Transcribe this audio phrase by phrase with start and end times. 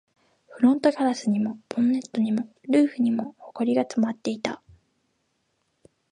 [0.47, 4.63] フロントガラスにも、ボンネットにも、ルーフにも埃が溜まっていた